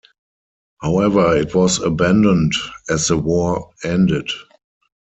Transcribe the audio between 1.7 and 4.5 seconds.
abandoned as the war ended.